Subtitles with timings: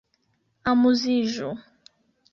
[0.71, 1.53] Amuziĝu!